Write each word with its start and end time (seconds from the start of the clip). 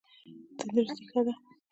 تندرستي 0.57 1.03
ښه 1.11 1.21
ده. 1.25 1.33